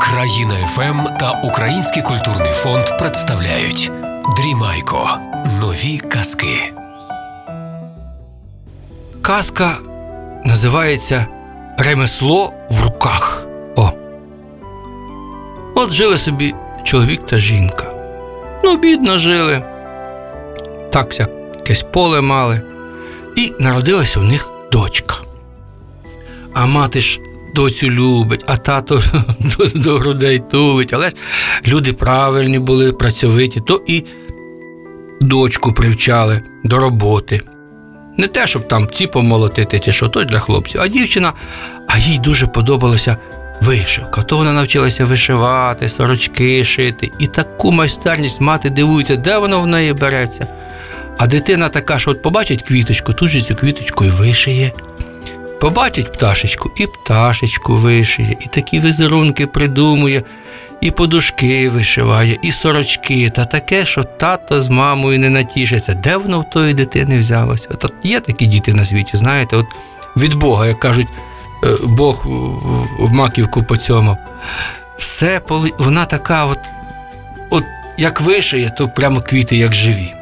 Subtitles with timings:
[0.00, 3.92] Країна ФМ та Український культурний фонд представляють
[4.36, 5.18] Дрімайко.
[5.60, 6.72] Нові казки.
[9.22, 9.76] Казка
[10.44, 11.26] називається
[11.78, 13.46] Ремесло в руках.
[13.76, 13.92] О.
[15.74, 17.84] От жили собі чоловік та жінка.
[18.64, 19.62] Ну, бідно жили.
[20.92, 22.62] Так якесь поле мали.
[23.36, 25.14] І народилася у них дочка.
[26.54, 27.20] А мати ж
[27.56, 29.02] доцю любить, а тато
[29.38, 30.92] до, до грудей тулить.
[30.92, 31.14] Але ж
[31.66, 34.04] люди правильні були, працьовиті, то і
[35.20, 37.40] дочку привчали до роботи.
[38.18, 41.32] Не те, щоб там ці помолотити чи що, то для хлопців, а дівчина,
[41.88, 43.16] а їй дуже подобалася
[43.62, 44.22] вишивка.
[44.22, 47.10] То вона навчилася вишивати, сорочки шити.
[47.18, 50.46] І таку майстерність мати дивується, де воно в неї береться.
[51.18, 54.72] А дитина така, що от побачить квіточку, тут же цю квіточку і вишиє.
[55.60, 60.22] Побачить пташечку і пташечку вишиє, і такі візерунки придумує,
[60.80, 65.94] і подушки вишиває, і сорочки, та таке, що тато з мамою не натішиться.
[65.94, 67.68] Де воно в тої дитини взялося?
[67.70, 69.66] От є такі діти на світі, знаєте, от
[70.16, 71.08] від Бога, як кажуть,
[71.64, 72.26] е, Бог
[72.98, 74.16] в маківку поцьомав.
[74.98, 75.40] Все
[75.78, 76.58] вона така, от,
[77.50, 77.64] от
[77.98, 80.14] як вишиє, то прямо квіти, як живі.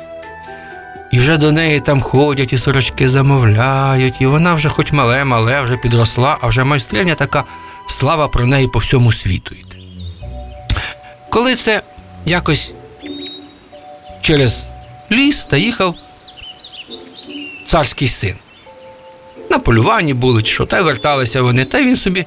[1.15, 5.61] І вже до неї там ходять, і сорочки замовляють, і вона вже хоч мале, мале,
[5.61, 7.45] вже підросла, а вже майстриня така
[7.87, 9.77] слава про неї по всьому світу йде.
[11.31, 11.83] Коли це
[12.27, 12.73] якось
[14.21, 14.69] через
[15.13, 15.95] ліс та їхав
[17.67, 18.35] царський син.
[19.51, 22.27] На полюванні були, чи що, та верталися вони, та він собі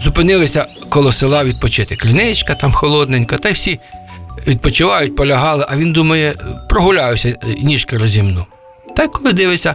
[0.00, 1.96] зупинилися коло села відпочити.
[1.96, 3.80] Кліничка там холодненька, та всі
[4.48, 6.34] відпочивають, полягали, а він думає,
[6.68, 8.46] прогуляюся, ніжки розімну.
[8.96, 9.74] Та й коли дивиться,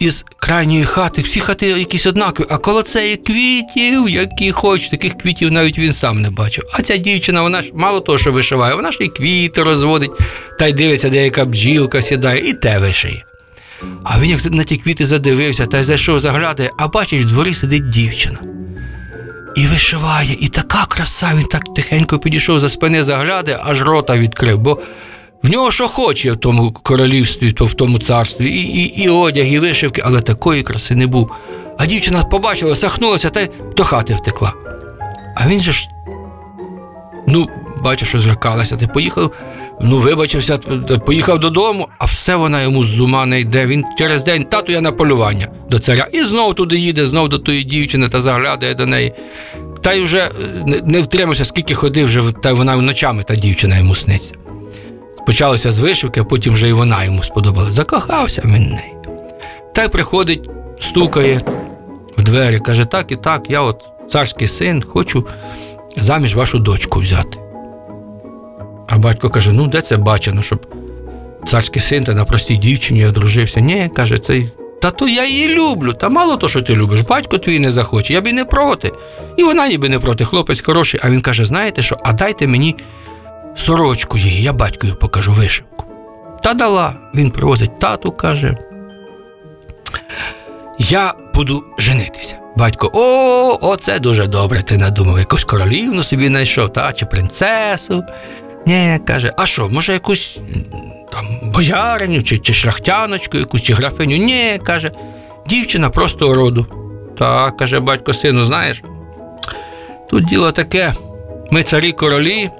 [0.00, 5.52] із крайньої хати, всі хати якісь однакові, а коло цієї квітів, які хочуть, таких квітів
[5.52, 6.64] навіть він сам не бачив.
[6.72, 10.10] А ця дівчина, вона ж мало того, що вишиває, вона ж і квіти розводить,
[10.58, 13.24] та й дивиться, де яка бджілка сідає, і те вишиє.
[14.04, 17.54] А він як на ті квіти задивився та й зайшов, заглядає, а бачить, в дворі
[17.54, 18.38] сидить дівчина.
[19.54, 24.58] І вишиває, і така краса, він так тихенько підійшов за спини, заглядає, аж рота відкрив,
[24.58, 24.78] бо
[25.42, 29.46] в нього що хоче в тому королівстві, то в тому царстві, і, і, і одяг,
[29.46, 31.30] і вишивки, але такої краси не був.
[31.78, 34.52] А дівчина побачила, сахнулася та й до хати втекла.
[35.36, 35.88] А він же ж,
[37.26, 37.48] ну,
[37.84, 39.32] бачиш, що злякалася, ти поїхав,
[39.80, 40.58] ну, вибачився,
[41.06, 43.66] поїхав додому, а все вона йому з ума не йде.
[43.66, 46.08] Він через день, тату я на полювання до царя.
[46.12, 49.12] І знов туди їде, знов до тої дівчини та заглядає до неї.
[49.80, 50.30] Та й вже е,
[50.84, 54.34] не, втримався, скільки ходив, вже, та вона ночами та дівчина йому сниться.
[55.26, 57.74] Почалося з вишивки, а потім вже і вона йому сподобалась.
[57.74, 58.94] Закохався він неї.
[59.74, 61.42] Та й приходить, стукає
[62.16, 65.26] в двері, каже: так і так, я от царський син, хочу
[65.96, 67.38] заміж вашу дочку взяти.
[68.88, 70.66] А батько каже: ну, де це бачено, щоб
[71.46, 73.60] царський син та на простій дівчині одружився.
[73.60, 74.42] Ні, каже, це.
[74.82, 75.92] Та то я її люблю.
[75.92, 78.92] Та мало то, що ти любиш, батько твій не захоче, я б і не проти.
[79.36, 81.00] І вона ніби не проти, хлопець хороший.
[81.02, 82.76] А він каже: знаєте що, а дайте мені
[83.54, 85.84] сорочку її, я батькові покажу вишивку.
[86.42, 88.56] Та дала, він привозить тату, каже.
[90.78, 92.36] Я буду женитися.
[92.56, 95.18] Батько, о, оце дуже добре, ти надумав.
[95.18, 98.04] Якусь королівну собі знайшов, та, чи принцесу.
[98.66, 100.40] Ні, каже, а що, може, якусь
[101.12, 104.16] там бояриню, чи, чи шляхтяночку, якусь чи графиню?
[104.16, 104.90] Ні, каже,
[105.46, 106.66] дівчина просто роду.
[107.18, 108.82] Так, каже батько сину, знаєш,
[110.10, 110.94] тут діло таке,
[111.50, 112.50] ми царі королі,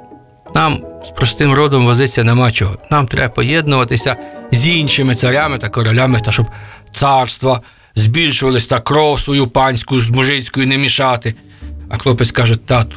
[0.54, 2.78] нам з простим родом возиться нема чого.
[2.90, 4.16] Нам треба поєднуватися
[4.52, 6.46] з іншими царями та королями, та щоб
[6.92, 7.60] царства
[7.94, 11.34] збільшувались та кров свою панську з мужицькою не мішати.
[11.88, 12.96] А хлопець каже: тату,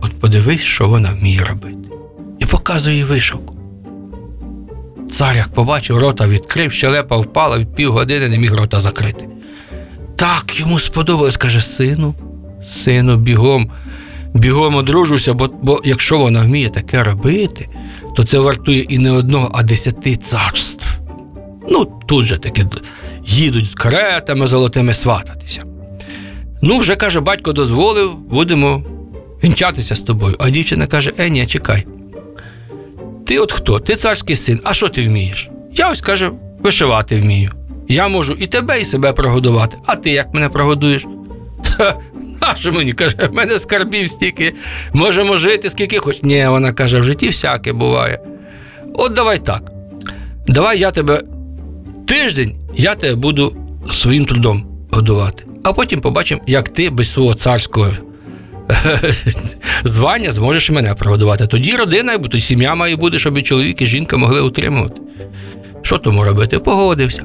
[0.00, 1.93] от подивись, що вона вміє робити.
[2.38, 3.54] І показує вишивку.
[5.10, 9.28] Цар, як побачив, рота відкрив, щелепа впала, від півгодини не міг рота закрити.
[10.16, 12.14] Так йому сподобалось, каже, сину,
[12.64, 13.70] сину, бігом,
[14.34, 17.68] бігом одружуся, бо, бо якщо вона вміє таке робити,
[18.16, 20.86] то це вартує і не одного, а десяти царств.
[21.70, 22.66] Ну, тут же таки
[23.26, 25.64] їдуть з каретами золотими свататися.
[26.62, 28.84] Ну, вже каже, батько дозволив, будемо
[29.44, 30.36] вінчатися з тобою.
[30.38, 31.86] А дівчина каже: Е, ні, чекай.
[33.26, 33.78] Ти от хто?
[33.78, 35.50] Ти царський син, а що ти вмієш?
[35.72, 36.30] Я ось каже,
[36.60, 37.50] вишивати вмію.
[37.88, 39.76] Я можу і тебе, і себе прогодувати.
[39.86, 41.06] А ти як мене прогодуєш?
[41.78, 41.98] Та
[42.42, 44.54] нащо мені каже, в мене скарбів стільки,
[44.92, 46.22] можемо жити скільки хоч.
[46.22, 48.18] Ні, вона каже, в житті всяке буває.
[48.94, 49.72] От давай так.
[50.48, 51.22] Давай я тебе
[52.06, 53.56] тиждень, я тебе буду
[53.90, 55.44] своїм трудом годувати.
[55.64, 57.90] А потім побачимо, як ти без свого царського
[59.84, 61.46] звання зможеш мене прогодувати.
[61.46, 65.00] Тоді родина, то сім'я має бути, щоб і чоловік, і жінка могли утримувати.
[65.82, 66.58] Що тому робити?
[66.58, 67.24] Погодився.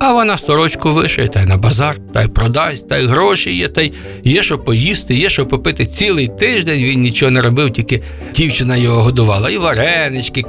[0.00, 3.68] А вона сорочку вишиє, та й на базар, та й продасть, та й гроші є,
[3.68, 3.92] та й
[4.24, 5.86] є що поїсти, є що попити.
[5.86, 8.02] Цілий тиждень він нічого не робив, тільки
[8.34, 9.50] дівчина його годувала.
[9.50, 10.44] І варенички,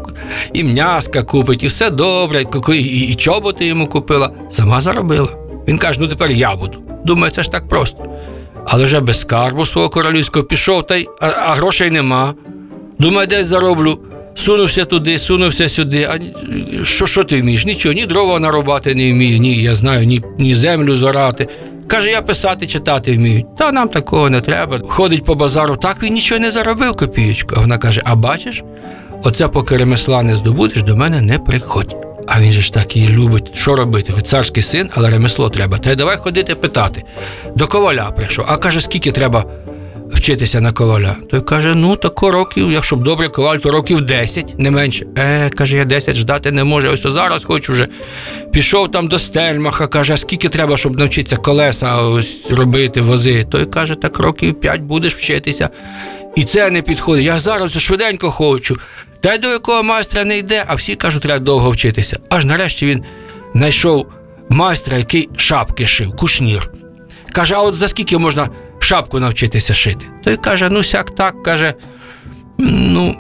[0.53, 4.31] і м'яска купить, і все добре, і, і чоботи йому купила.
[4.51, 5.30] Сама заробила.
[5.68, 6.83] Він каже: ну тепер я буду.
[7.06, 8.12] Думаю, це ж так просто.
[8.68, 12.33] Але вже без скарбу свого королівського пішов, та й, а, а грошей нема.
[13.00, 14.00] Думаю, десь зароблю.
[14.36, 16.10] Сунувся туди, сунувся сюди.
[16.12, 16.19] А
[16.86, 17.65] що, що ти вмієш?
[17.65, 21.48] Нічого, ні дрова нарубати не вмію, ні, я знаю, ні, ні землю зорати.
[21.88, 23.44] Каже, я писати, читати вмію.
[23.57, 24.80] Та нам такого не треба.
[24.89, 27.56] Ходить по базару, так він нічого не заробив копієчку.
[27.57, 28.63] А вона каже: А бачиш,
[29.24, 31.95] оце поки ремесла не здобудеш, до мене не приходь.
[32.28, 33.52] А він же ж так її любить.
[33.56, 34.14] Що робити?
[34.14, 35.78] Хоч царський син, але ремесло треба.
[35.78, 37.04] Та й давай ходити питати.
[37.56, 38.46] До коваля прийшов.
[38.48, 39.46] А каже, скільки треба
[40.14, 41.16] вчитися на коваля.
[41.30, 45.06] Той каже: ну тако років, якщо б добре коваль, то років 10, не менше.
[45.18, 46.90] Е, каже, я 10 ждати не можу.
[46.90, 47.88] Ось зараз хочу вже.
[48.52, 53.46] Пішов там до стельмаха, каже, а скільки треба, щоб навчитися колеса ось робити, вози.
[53.52, 55.69] Той каже, так років 5 будеш вчитися.
[56.36, 57.26] І це не підходить.
[57.26, 58.78] Я зараз швиденько хочу.
[59.24, 62.20] Та й до якого майстра не йде, а всі кажуть, треба довго вчитися.
[62.30, 63.04] Аж нарешті він
[63.54, 64.08] знайшов
[64.50, 66.72] майстра, який шапки шив, кушнір.
[67.31, 68.50] Каже, а от за скільки можна
[68.80, 70.08] шапку навчитися шити?
[70.24, 71.74] Той каже, ну сяк так, каже,
[72.58, 73.16] ну,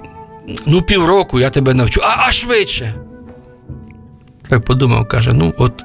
[0.65, 2.95] ну півроку я тебе навчу, а, а швидше.
[4.49, 5.83] Так подумав, каже, ну от,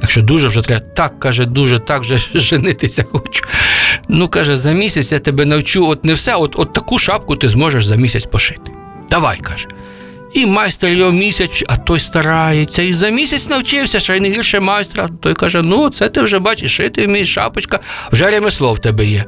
[0.00, 3.44] якщо дуже вже треба, так каже, дуже, так вже женитися хочу.
[4.08, 7.48] Ну, каже, за місяць я тебе навчу, от не все, от, от таку шапку ти
[7.48, 8.75] зможеш за місяць пошити.
[9.10, 9.68] Давай, каже.
[10.34, 14.60] І майстер його місяць, а той старається, і за місяць навчився, ще й не гірше
[14.60, 15.08] майстра.
[15.22, 17.80] Той каже: ну, це ти вже бачиш, шити вмієш, шапочка,
[18.12, 19.24] вже ремесло в тебе є.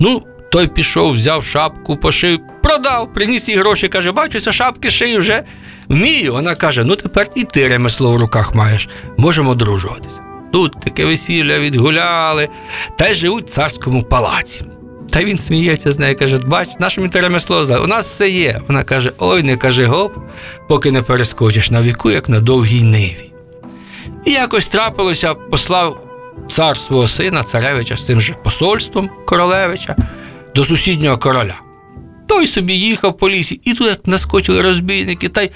[0.00, 0.22] Ну,
[0.52, 5.42] той пішов, взяв шапку, пошив, продав, приніс їй гроші, каже, бачу, це шапки шию вже
[5.88, 6.32] вмію.
[6.32, 10.20] Вона каже: ну тепер і ти ремесло в руках маєш, можемо одружуватися.
[10.52, 12.48] Тут таке весілля відгуляли,
[12.98, 14.64] та й живуть в царському палаці.
[15.10, 16.68] Та він сміється з нею, каже: бач,
[17.12, 18.60] те ремесло знає, у нас все є.
[18.68, 20.16] Вона каже: ой, не кажи гоп,
[20.68, 23.32] поки не перескочиш на віку, як на довгій ниві.
[24.24, 26.04] І якось трапилося, послав
[26.50, 29.96] цар свого сина, царевича з цим же посольством королевича
[30.54, 31.60] до сусіднього короля.
[32.28, 35.50] Той собі їхав по лісі, і тут як наскочили розбійники, та й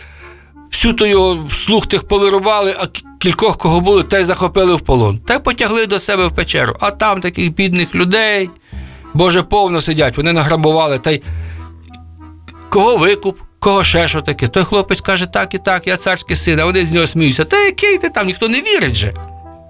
[0.73, 2.87] всю то його слух тих повирубали, а
[3.19, 5.19] кількох кого були, та й захопили в полон.
[5.19, 6.77] Та й потягли до себе в печеру.
[6.81, 8.51] А там таких бідних людей,
[9.15, 11.23] Боже, повно сидять, вони награбували, та й
[12.71, 14.49] кого викуп, кого ще що таке.
[14.49, 17.45] Той хлопець каже, так і так, я царський син, а вони з нього сміються.
[17.45, 19.15] Та який ти там, ніхто не вірить же.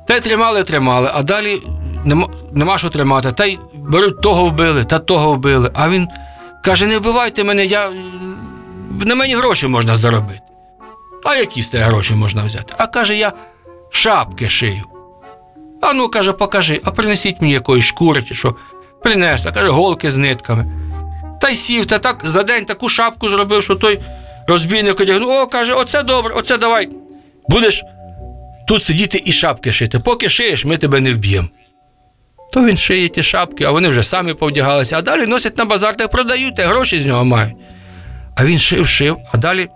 [0.09, 1.63] Та й тримали, тримали, а далі
[2.05, 3.33] нема, нема що тримати.
[3.33, 5.71] Та й беруть того вбили, та того вбили.
[5.75, 6.09] А він
[6.65, 7.91] каже: не вбивайте мене, я
[9.01, 10.41] на мені гроші можна заробити.
[11.25, 12.75] А які з тебе гроші можна взяти?
[12.79, 13.33] А каже, я
[13.91, 14.85] шапки шию.
[15.81, 18.55] А ну, каже, покажи, а принесіть мені якоїсь шкури чи що.
[19.03, 20.67] Принесла, каже, голки з нитками.
[21.41, 24.01] Та й сів, та так за день таку шапку зробив, що той
[24.47, 25.31] розбійник одягнув.
[25.31, 26.89] О, каже, оце добре, оце давай.
[27.49, 27.83] Будеш
[28.69, 29.99] тут сидіти і шапки шити.
[29.99, 31.49] Поки шиєш, ми тебе не вб'ємо.
[32.53, 35.97] То він шиє ті шапки, а вони вже самі повдягалися, а далі носять на базар
[35.97, 37.57] та продають, та гроші з нього мають.
[38.37, 39.69] А він шив, шив, а далі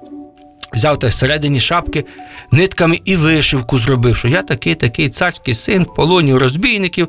[0.75, 2.05] взяв та всередині шапки
[2.51, 7.09] нитками і вишивку зробив, що я такий такий царський син в полоні розбійників,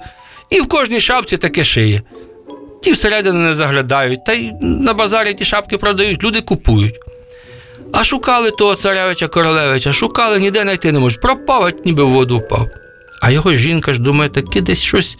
[0.50, 2.02] і в кожній шапці таке шиє.
[2.84, 6.96] Ті всередину не заглядають, та й на базарі ті шапки продають, люди купують.
[7.94, 11.22] А шукали того царевича королевича, шукали, ніде знайти не можуть.
[11.22, 12.68] Пропав, ніби в воду впав.
[13.22, 15.18] А його жінка ж думає, таки десь щось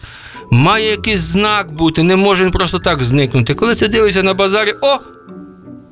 [0.52, 3.54] має якийсь знак бути, не може він просто так зникнути.
[3.54, 4.98] Коли це дивиться на базарі, о!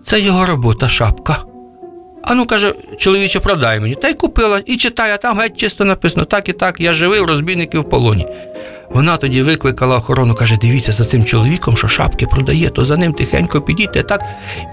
[0.04, 1.44] Це його робота, шапка.
[2.24, 3.96] А ну каже, чоловіче, продай мені.
[3.96, 7.80] Та й купила, і читає, там геть чисто написано, так і так, я живий, розбійники
[7.80, 8.28] в полоні.
[8.90, 13.14] Вона тоді викликала охорону, каже: дивіться за цим чоловіком, що шапки продає, то за ним
[13.14, 14.22] тихенько підійте так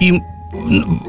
[0.01, 0.21] і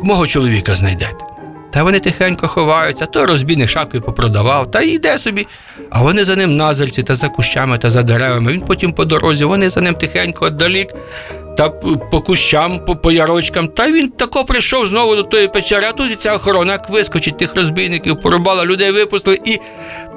[0.04, 1.33] мого чоловіка знайдете.
[1.74, 5.48] Та вони тихенько ховаються, то розбійник шапки попродавав, та йде собі.
[5.89, 8.51] А вони за ним назирці та за кущами та за деревами.
[8.51, 10.88] Він потім по дорозі, вони за ним тихенько віддалік
[11.58, 11.70] та
[12.12, 13.68] по кущам, по, по ярочкам.
[13.68, 17.38] Та він тако прийшов знову до тої печери, а тут і ця охорона як вискочить
[17.38, 19.60] тих розбійників, порубала, людей випустили і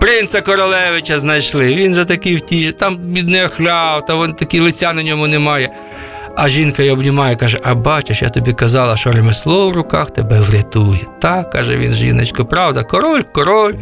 [0.01, 1.75] принца королевича знайшли.
[1.75, 5.71] Він же такий втіж, там бідний охляв, та вон такі лиця на ньому немає.
[6.37, 10.41] А жінка її обнімає, каже: А бачиш, я тобі казала, що ремесло в руках тебе
[10.41, 11.07] врятує.
[11.21, 13.75] Так, каже він, жіночко, правда, король, король,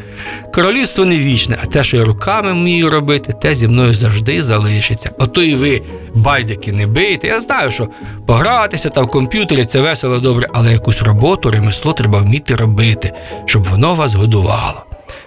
[0.55, 5.11] королівство не вічне, а те, що я руками вмію робити, те зі мною завжди залишиться.
[5.19, 5.83] Ото і ви,
[6.15, 7.27] байдики, не бийте.
[7.27, 7.89] Я знаю, що
[8.27, 13.13] погратися та в комп'ютері це весело добре, але якусь роботу, ремесло треба вміти робити,
[13.47, 14.85] щоб воно вас годувало.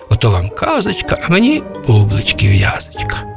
[0.09, 3.36] Ото вам казочка, а мені бублички в'язочка.